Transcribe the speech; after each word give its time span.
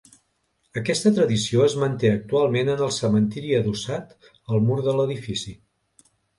Aquesta 0.79 1.11
tradició 1.17 1.61
es 1.65 1.75
manté 1.83 2.11
actualment 2.15 2.73
en 2.77 2.83
el 2.87 2.91
cementiri 2.97 3.55
adossat 3.61 4.29
al 4.33 4.67
mur 4.71 4.81
de 4.91 4.99
l'edifici. 4.99 5.59